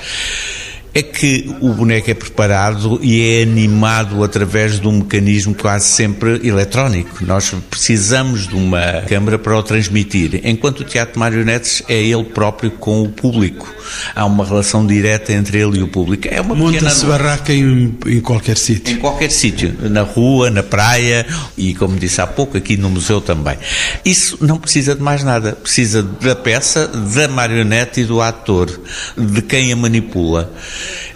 [0.94, 6.46] É que o boneco é preparado e é animado através de um mecanismo quase sempre
[6.46, 7.26] eletrónico.
[7.26, 12.26] Nós precisamos de uma câmara para o transmitir, enquanto o teatro de marionetes é ele
[12.26, 13.74] próprio com o público.
[14.14, 16.28] Há uma relação direta entre ele e o público.
[16.30, 19.00] É uma pequena Monta-se barraca em, em qualquer em sítio.
[19.00, 21.26] qualquer sítio, na rua, na praia
[21.58, 23.58] e, como disse há pouco, aqui no museu também.
[24.04, 25.54] Isso não precisa de mais nada.
[25.54, 28.70] Precisa da peça, da marionete e do ator,
[29.18, 30.52] de quem a manipula.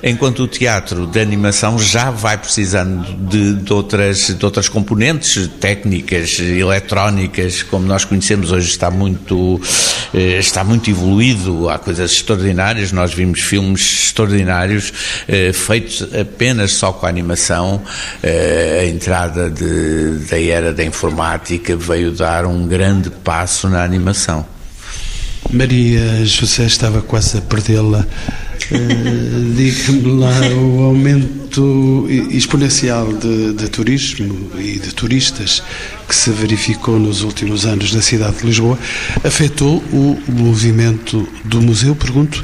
[0.03, 6.37] Enquanto o teatro de animação já vai precisando de, de outras, de outras componentes técnicas,
[6.39, 9.59] eletrónicas, como nós conhecemos hoje, está muito,
[10.13, 11.69] eh, está muito evoluído.
[11.69, 12.91] Há coisas extraordinárias.
[12.91, 14.93] Nós vimos filmes extraordinários
[15.27, 17.81] eh, feitos apenas só com a animação.
[18.21, 24.45] Eh, a entrada de- da era da informática veio dar um grande passo na animação.
[25.51, 28.05] Maria José estava quase a perdê-la.
[28.71, 35.63] Eh, Diga-me lá o aumento exponencial de, de turismo e de turistas
[36.07, 38.77] que se verificou nos últimos anos na cidade de Lisboa
[39.23, 41.95] afetou o movimento do museu.
[41.95, 42.43] Pergunto,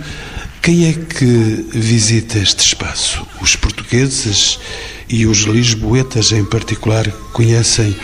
[0.62, 3.26] quem é que visita este espaço?
[3.42, 4.60] Os portugueses
[5.10, 7.96] e os lisboetas em particular conhecem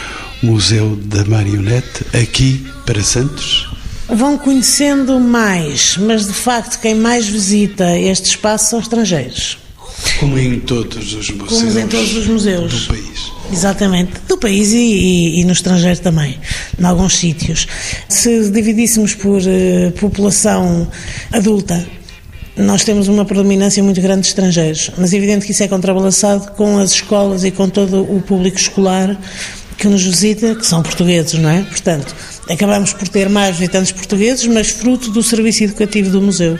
[0.43, 3.76] o Museu da Marionete aqui para Santos?
[4.09, 9.57] Vão conhecendo mais, mas de facto quem mais visita este espaço são estrangeiros.
[10.19, 11.49] Como em todos os museus.
[11.61, 12.85] Como em todos os museus.
[12.85, 13.31] Do país.
[13.51, 16.37] Exatamente, do país e, e- e no estrangeiro também,
[16.79, 17.67] em alguns sítios.
[18.07, 20.87] Se dividíssemos por eh, população
[21.31, 21.85] adulta,
[22.57, 26.51] nós temos uma predominância muito grande de estrangeiros, mas é evidente que isso é contrabalançado
[26.53, 29.17] com as escolas e com todo o público escolar
[29.77, 31.61] que nos visita, que são portugueses, não é?
[31.61, 32.15] Portanto,
[32.49, 36.57] acabamos por ter mais visitantes portugueses, mas fruto do serviço educativo do museu.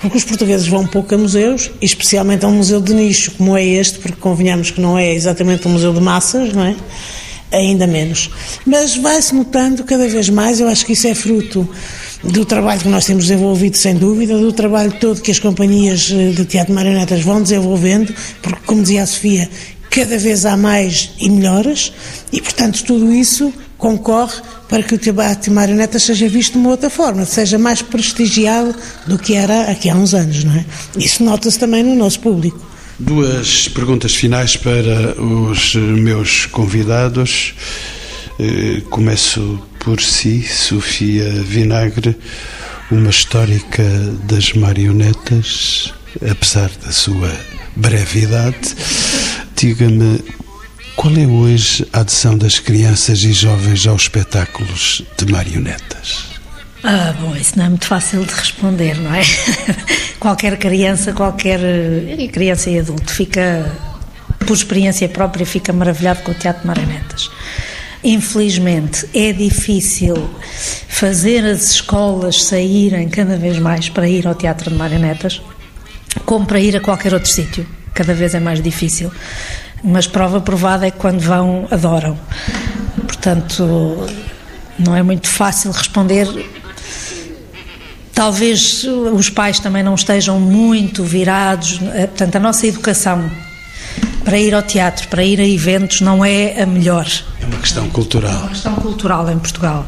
[0.00, 3.64] Porque os portugueses vão pouco a museus, especialmente a um museu de nicho como é
[3.64, 6.76] este, porque convenhamos que não é exatamente um museu de massas, não é?
[7.52, 8.30] Ainda menos.
[8.64, 11.68] Mas vai-se notando cada vez mais, eu acho que isso é fruto
[12.22, 16.30] do trabalho que nós temos desenvolvido, sem dúvida, do trabalho todo que as companhias eh,
[16.30, 19.48] de teatro de marionetas vão desenvolvendo, porque, como dizia a Sofia,
[19.90, 21.92] cada vez há mais e melhores,
[22.32, 26.70] e, portanto, tudo isso concorre para que o teatro de marionetas seja visto de uma
[26.70, 28.74] outra forma, seja mais prestigiado
[29.06, 30.64] do que era aqui há uns anos, não é?
[30.96, 32.70] Isso nota-se também no nosso público.
[32.98, 37.54] Duas perguntas finais para os meus convidados.
[38.38, 42.16] Eh, Começo por si, Sofia Vinagre,
[42.90, 43.82] uma histórica
[44.24, 45.92] das marionetas,
[46.30, 47.32] apesar da sua
[47.74, 48.76] brevidade.
[49.60, 50.24] Diga-me,
[50.96, 56.28] qual é hoje a adesão das crianças e jovens aos espetáculos de marionetas?
[56.82, 59.20] Ah, bom, isso não é muito fácil de responder, não é?
[60.18, 63.70] qualquer criança, qualquer eh, criança e adulto fica,
[64.46, 67.30] por experiência própria, fica maravilhado com o teatro de marionetas.
[68.02, 70.30] Infelizmente, é difícil
[70.88, 75.42] fazer as escolas saírem cada vez mais para ir ao teatro de marionetas,
[76.24, 77.66] como para ir a qualquer outro sítio.
[77.94, 79.10] Cada vez é mais difícil.
[79.82, 82.18] Mas prova provada é que quando vão, adoram.
[83.06, 84.06] Portanto,
[84.78, 86.26] não é muito fácil responder
[88.20, 93.30] Talvez os pais também não estejam muito virados, eh, portanto, a nossa educação
[94.22, 97.06] para ir ao teatro, para ir a eventos, não é a melhor.
[97.40, 98.30] É uma questão cultural.
[98.30, 99.86] É uma questão cultural em Portugal.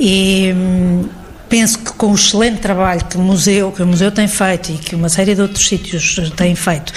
[0.00, 1.08] E hum,
[1.48, 4.78] penso que com o excelente trabalho que o museu, que o museu tem feito e
[4.78, 6.92] que uma série de outros sítios têm feito,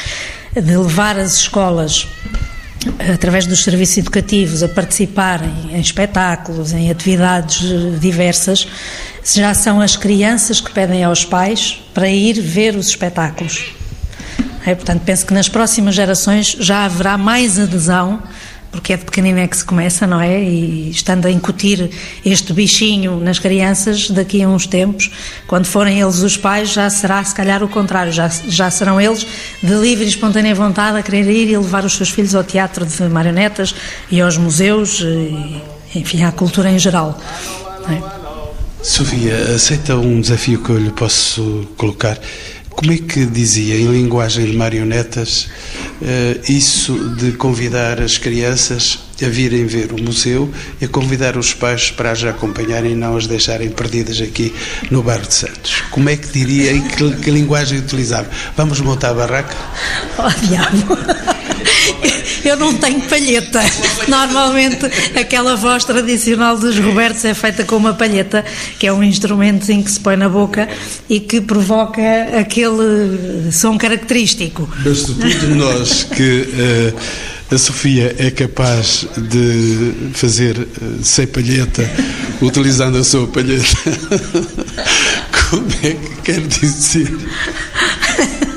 [0.53, 2.07] de levar as escolas
[3.13, 7.61] através dos serviços educativos a participarem em espetáculos, em atividades
[7.99, 8.67] diversas,
[9.23, 13.71] já são as crianças que pedem aos pais para ir ver os espetáculos.
[14.65, 18.21] É, portanto, penso que nas próximas gerações já haverá mais adesão
[18.71, 20.41] porque é de pequenino é que se começa, não é?
[20.41, 21.89] E estando a incutir
[22.25, 25.11] este bichinho nas crianças, daqui a uns tempos,
[25.45, 29.27] quando forem eles os pais, já será se calhar o contrário, já, já serão eles
[29.61, 32.85] de livre e espontânea vontade a querer ir e levar os seus filhos ao teatro
[32.85, 33.75] de marionetas
[34.09, 35.61] e aos museus, e,
[35.93, 37.19] enfim, à cultura em geral.
[37.89, 38.21] É?
[38.83, 42.17] Sofia, aceita um desafio que eu lhe posso colocar?
[42.75, 45.47] Como é que dizia em linguagem de marionetas
[46.01, 51.53] eh, isso de convidar as crianças a virem ver o museu e a convidar os
[51.53, 54.53] pais para as acompanharem e não as deixarem perdidas aqui
[54.89, 55.81] no bairro de Santos?
[55.91, 58.29] Como é que diria e que, que linguagem utilizava?
[58.57, 59.55] Vamos montar a barraca?
[60.17, 60.97] Oh, diabo!
[62.43, 63.61] Eu não tenho palheta.
[64.07, 64.85] Normalmente
[65.15, 68.43] aquela voz tradicional dos Robertos é feita com uma palheta,
[68.79, 70.67] que é um instrumento em que se põe na boca
[71.09, 72.01] e que provoca
[72.39, 74.69] aquele som característico.
[74.83, 81.89] Mas supondo nós que uh, a Sofia é capaz de fazer uh, sem palheta,
[82.41, 83.65] utilizando a sua palheta,
[85.49, 87.11] como é que quer dizer?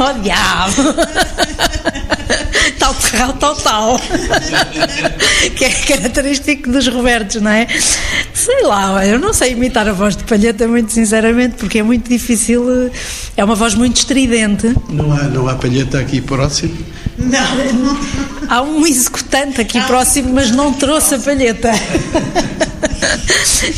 [0.00, 0.94] Oh diabo!
[2.98, 4.00] Tal terral, tal tal.
[5.56, 7.66] que é característico dos Robertos, não é?
[8.34, 12.08] Sei lá, eu não sei imitar a voz de palheta, muito sinceramente, porque é muito
[12.08, 12.90] difícil,
[13.36, 14.74] é uma voz muito estridente.
[14.88, 16.76] Não há, não há palheta aqui próximo?
[17.18, 17.98] Não.
[18.48, 21.70] Há um executante aqui próximo, mas não trouxe a palheta.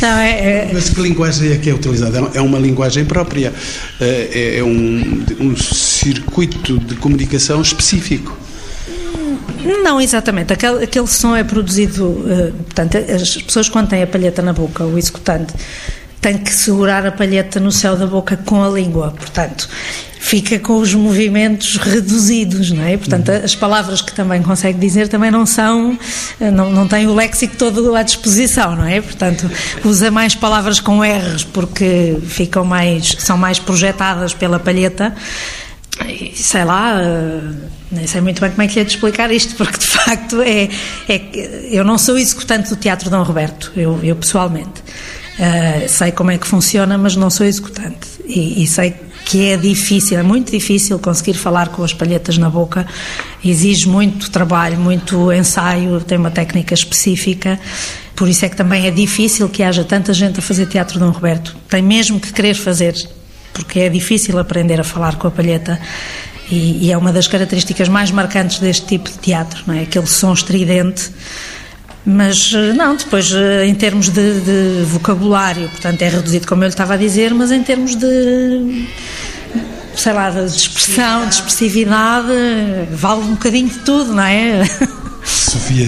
[0.01, 0.71] Não, é, é...
[0.73, 2.31] Mas que linguagem é que é utilizada?
[2.35, 3.53] É uma linguagem própria,
[4.01, 8.37] é, é um, um circuito de comunicação específico.
[9.65, 10.53] Não, exatamente.
[10.53, 12.07] Aquele, aquele som é produzido.
[12.07, 15.55] Uh, portanto, as pessoas, quando têm a palheta na boca, o executante,
[16.21, 19.15] tem que segurar a palheta no céu da boca com a língua.
[19.17, 19.69] Portanto,
[20.19, 22.97] fica com os movimentos reduzidos, não é?
[22.97, 23.43] Portanto, uhum.
[23.43, 25.99] as palavras que também consegue dizer também não são,
[26.39, 29.01] eh, não, não tem o léxico todo à disposição, não é?
[29.01, 29.51] Portanto,
[29.83, 35.15] usa mais palavras com R's porque ficam mais, são mais projetadas pela palheta
[36.35, 37.41] sei lá, eh,
[37.91, 40.41] nem sei muito bem como é que lhe é de explicar isto, porque de facto
[40.43, 40.69] é,
[41.09, 41.21] é
[41.71, 44.83] eu não sou executante do Teatro Dom Roberto, eu, eu pessoalmente.
[45.39, 48.09] Uh, sei como é que funciona, mas não sou executante.
[48.27, 52.51] E, e, sei que é difícil, é muito difícil conseguir falar com as palhetas na
[52.51, 52.87] boca,
[53.43, 57.59] exige muito trabalho, muito ensaio, tem uma técnica específica.
[58.15, 61.11] Por isso é que também é difícil que haja tanta gente a fazer teatro Dom
[61.11, 61.57] Roberto.
[61.71, 62.95] Tem mesmo que querer fazer
[63.53, 65.81] porque é difícil aprender a falar com a palheta
[66.51, 69.83] e, e, é uma das características mais marcantes deste tipo de teatro, não é?
[69.83, 71.11] Aquele som estridente.
[72.05, 76.67] Mas eh, não, depois eh, em termos de, de vocabulário, portanto é reduzido, como eu
[76.67, 78.89] lhe estava a dizer, mas em termos de
[79.95, 82.29] sei lá, de expressão, de expressividade,
[82.93, 84.63] vale um bocadinho de tudo, não é?
[85.51, 85.85] Sofia,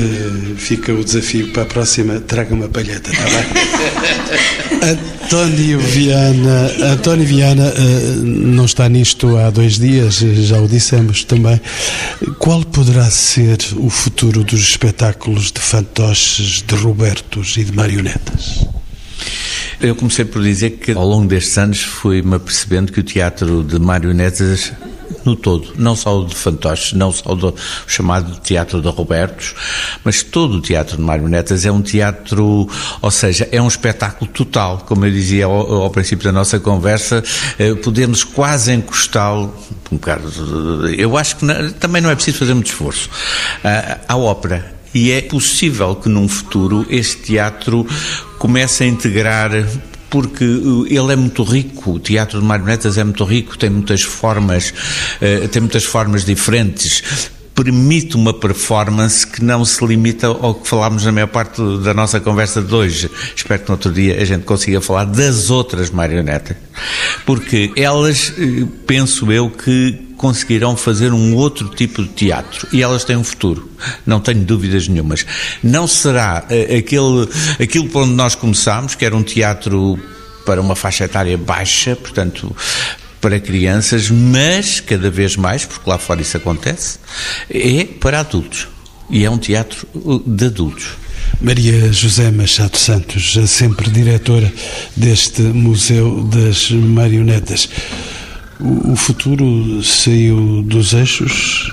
[0.56, 4.90] fica o desafio para a próxima, traga uma palheta, está bem?
[5.22, 11.60] António Viana, António Viana eh, não está nisto há dois dias, já o dissemos também.
[12.40, 18.66] Qual poderá ser o futuro dos espetáculos de fantoches, de Robertos e de marionetas?
[19.80, 23.78] Eu comecei por dizer que ao longo destes anos fui-me apercebendo que o teatro de
[23.78, 24.72] marionetas
[25.24, 27.54] no todo, não só o de fantoches, não só o
[27.86, 29.54] chamado teatro de Robertos,
[30.04, 32.68] mas todo o teatro de marionetas é um teatro,
[33.00, 37.22] ou seja, é um espetáculo total, como eu dizia ao, ao princípio da nossa conversa,
[37.58, 39.54] eh, podemos quase encostá-lo
[39.90, 44.16] um bocado, eu acho que não, também não é preciso fazer muito esforço, uh, à
[44.16, 44.74] ópera.
[44.94, 47.86] E é possível que num futuro este teatro
[48.38, 49.50] comece a integrar
[50.12, 54.02] porque eh, ele é muito rico, o teatro de marionetas é muito rico, tem muitas
[54.02, 54.72] formas,
[55.22, 57.02] eh, tem muitas formas diferentes
[57.54, 62.18] permite uma performance que não se limita ao que falámos na maior parte da nossa
[62.18, 63.10] conversa de hoje.
[63.36, 66.56] Espero que no outro dia a gente consiga falar das outras marionetas,
[67.26, 73.02] porque elas, eh, penso eu, que conseguirão fazer um outro tipo de teatro e elas
[73.02, 73.68] têm um futuro,
[74.06, 75.26] não tenho dúvidas nenhumas.
[75.64, 77.28] Não será eh, aquele,
[77.60, 79.98] aquilo por onde nós começámos, que era um teatro
[80.46, 82.54] para uma faixa etária baixa, portanto,
[83.20, 87.00] para crianças, mas cada vez mais, porque lá fora isso acontece,
[87.50, 88.68] é para adultos.
[89.10, 89.88] E é um teatro
[90.24, 90.86] de adultos.
[91.40, 94.52] Maria José Machado Santos, sempre diretora
[94.96, 97.68] deste Museu das Marionetas.
[98.64, 101.72] O futuro saiu dos eixos?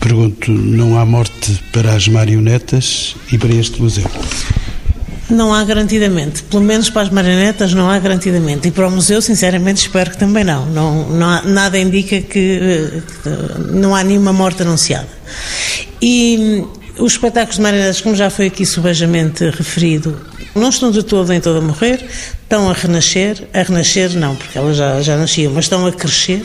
[0.00, 4.10] Pergunto, não há morte para as marionetas e para este museu?
[5.30, 6.42] Não há garantidamente.
[6.42, 8.66] Pelo menos para as marionetas não há garantidamente.
[8.66, 10.66] E para o museu, sinceramente, espero que também não.
[10.66, 13.28] não, não há, nada indica que, que
[13.72, 15.08] não há nenhuma morte anunciada.
[16.02, 16.64] E
[16.98, 20.18] os espetáculos de marionetas, como já foi aqui subejamente referido,
[20.58, 22.04] não estão de todo em todo a morrer,
[22.42, 26.42] estão a renascer, a renascer não, porque elas já, já nasciam, mas estão a crescer,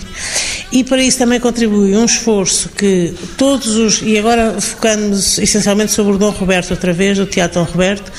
[0.72, 6.14] e para isso também contribui um esforço que todos os, e agora focando-nos essencialmente sobre
[6.14, 8.11] o Dom Roberto outra vez, o Teatro Dom Roberto,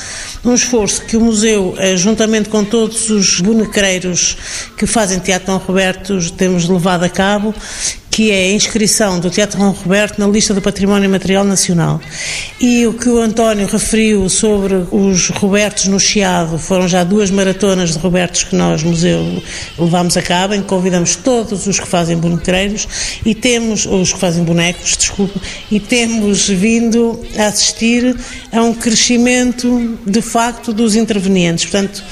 [0.45, 4.36] um esforço que o museu, eh, juntamente com todos os bonecreiros
[4.76, 7.55] que fazem Teatro Dom Roberto, temos levado a cabo,
[8.14, 12.00] que é a inscrição do Teatro Dom Roberto na lista do Património Material Nacional.
[12.60, 17.90] E o que o António referiu sobre os Robertos no Chiado, foram já duas maratonas
[17.90, 19.42] de Robertos que nós, museu,
[19.76, 22.86] levámos a cabo, em que convidamos todos os que fazem bonecreiros
[23.26, 28.16] e temos, os que fazem bonecos, desculpe, e temos vindo a assistir
[28.52, 31.64] a um crescimento, de facto, dos intervenientes.
[31.64, 32.04] Portanto,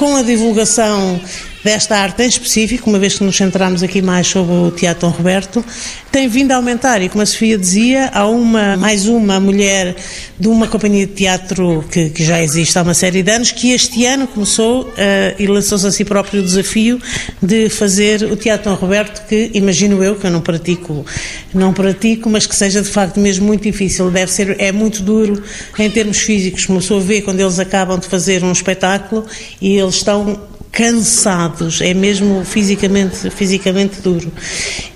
[0.00, 1.20] com a divulgação
[1.62, 5.14] desta arte em específico, uma vez que nos centramos aqui mais sobre o Teatro Dom
[5.14, 5.64] Roberto,
[6.10, 7.02] tem vindo a aumentar.
[7.02, 9.94] E, como a Sofia dizia, há uma, mais uma mulher
[10.38, 13.72] de uma companhia de teatro que, que já existe há uma série de anos, que
[13.72, 14.94] este ano começou uh,
[15.38, 17.00] e lançou-se a si próprio o desafio
[17.42, 21.04] de fazer o Teatro Dom Roberto, que imagino eu, que eu não pratico,
[21.52, 25.42] não pratico, mas que seja de facto mesmo muito difícil, deve ser, é muito duro
[25.78, 29.26] em termos físicos, uma pessoa vê quando eles acabam de fazer um espetáculo
[29.60, 30.38] e eles estão
[30.72, 34.30] cansados, é mesmo fisicamente, fisicamente duro.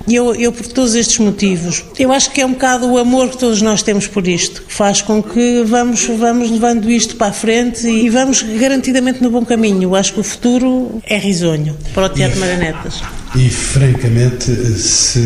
[0.07, 3.29] E eu, eu, por todos estes motivos, eu acho que é um bocado o amor
[3.31, 7.29] que todos nós temos por isto, que faz com que vamos, vamos levando isto para
[7.29, 9.83] a frente e vamos garantidamente no bom caminho.
[9.83, 13.03] Eu acho que o futuro é risonho para o Teatro Marionetas.
[13.35, 15.19] E, francamente, se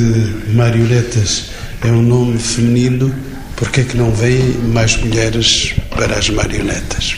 [0.54, 1.50] Marionetas
[1.84, 3.14] é um nome feminino,
[3.54, 7.16] por que é que não vêm mais mulheres para as marionetas?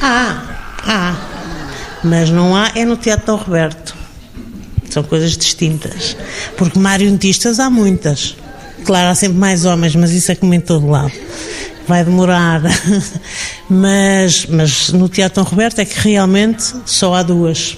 [0.00, 0.42] Ah,
[0.84, 1.35] ah,
[2.02, 3.96] mas não há, é no Teatro Dom Roberto.
[4.90, 6.16] São coisas distintas.
[6.56, 8.36] Porque marionetistas há muitas.
[8.84, 11.12] Claro, há sempre mais homens, mas isso é como em todo lado.
[11.88, 12.62] Vai demorar.
[13.68, 17.76] mas, mas no Teatro Dom Roberto é que realmente só há duas.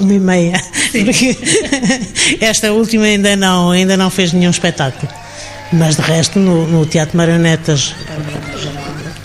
[0.00, 0.62] Uma e meia.
[0.92, 1.38] Porque
[2.40, 5.10] esta última ainda não, ainda não fez nenhum espetáculo.
[5.72, 7.94] Mas de resto, no, no Teatro Marionetas,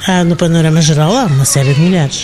[0.07, 2.23] ah, no panorama geral, há uma série de mulheres.